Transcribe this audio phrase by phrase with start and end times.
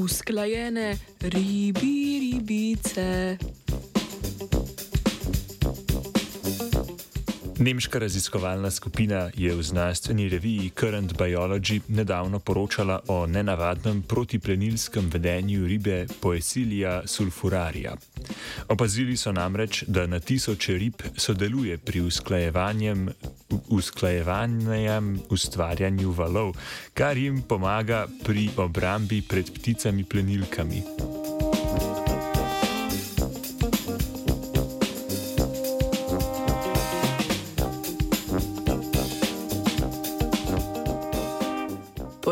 [0.00, 3.36] usklajene ribi, ribice.
[7.60, 15.66] Nemška raziskovalna skupina je v znanstveni reviji Current Biology nedavno poročala o nenavadnem protiplenilskem vedenju
[15.66, 17.96] ribe Poecilia sulfuraria.
[18.68, 22.00] Opazili so namreč, da na tisoče rib sodeluje pri
[23.68, 26.54] usklajevanju ustvarjanju valov,
[26.94, 30.82] kar jim pomaga pri obrambi pred pticami plenilkami.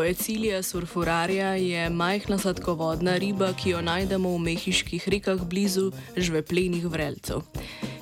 [0.09, 7.45] Poecilija surfurarja je majhna sladkovodna riba, ki jo najdemo v mehiških rekah blizu žveplenih vrelcev.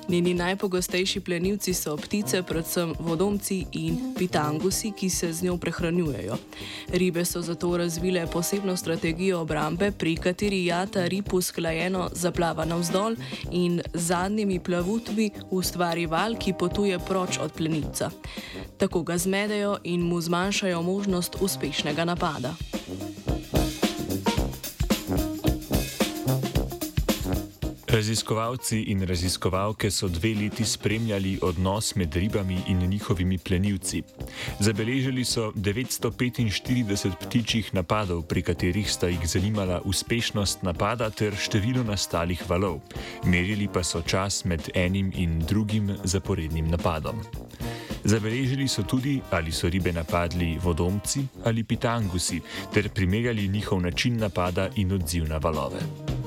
[0.08, 6.36] Njeni najpogostejši plenilci so ptice, predvsem vodomci in pitangusi, ki se z njo prehranjujejo.
[6.88, 13.16] Ribe so zato razvile posebno strategijo obrambe, pri kateri jata rib usklajeno zaplava navzdol
[13.52, 18.10] in z zadnjimi plavutmi ustvari val, ki potuje proč od plenilca.
[18.78, 22.54] Tako ga zmedejo in mu zmanjšajo možnost uspešnega napada.
[27.98, 34.02] Raziskovalci in raziskovalke so dve leti spremljali odnos med ribami in njihovimi plenilci.
[34.60, 42.42] Zabeležili so 945 ptičjih napadov, pri katerih sta jih zanimala uspešnost napada ter število nastalih
[42.48, 42.78] valov.
[43.24, 47.18] Merili pa so čas med enim in drugim zaporednim napadom.
[48.04, 52.40] Zabeležili so tudi, ali so ribe napadli vodomci ali pitangusi,
[52.74, 56.17] ter primerjali njihov način napada in odziv na valove.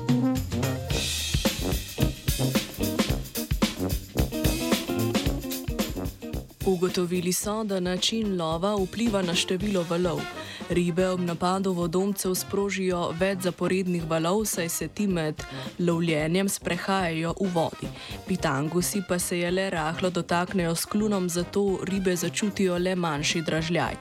[6.66, 10.20] Ugotovili so, da način lova vpliva na število valov.
[10.70, 15.42] Ribe ob napadu vodomcev sprožijo več zaporednih valov, saj se ti med
[15.78, 17.88] lovljenjem sprehajajo v vodi.
[18.28, 23.96] Pitangusi pa se je le rahlo dotaknejo s klunom, zato ribe začutijo le manjši dražljaj.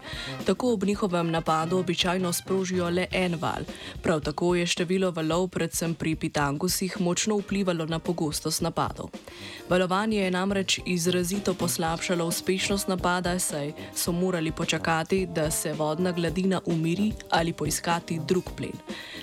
[0.45, 3.65] Tako ob njihovem napadu običajno sprožijo le en val.
[4.01, 9.09] Prav tako je število valov, predvsem pri pitangusih, močno vplivalo na pogostost napadov.
[9.69, 16.61] Valovanje je namreč izrazito poslabšalo uspešnost napada, saj so morali počakati, da se vodna gladina
[16.65, 18.75] umiri ali poiskati drug plen.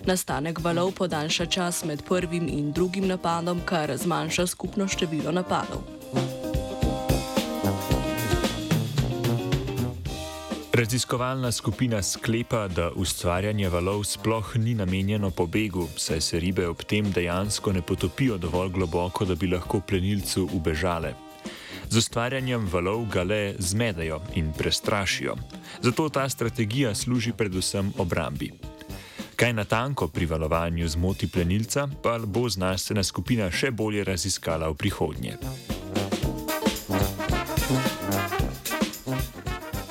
[0.06, 5.82] Nastanek valov podaljša čas med prvim in drugim napadom, kar zmanjša skupno število napadov.
[10.72, 17.12] Raziskovalna skupina sklepa, da ustvarjanje valov sploh ni namenjeno pobegu, saj se ribe ob tem
[17.12, 21.27] dejansko ne potopijo dovolj globoko, da bi lahko plenilcu ubežale.
[21.90, 25.34] Z ustvarjanjem valov ga le zmedejo in prestrašijo.
[25.82, 28.52] Zato ta strategija služi predvsem obrambi.
[29.36, 35.36] Kaj natanko pri valovanju zmoti plenilca, pa bo znanstvena skupina še bolje raziskala v prihodnje.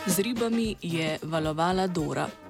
[0.05, 2.46] Z ribami je valovala Dora.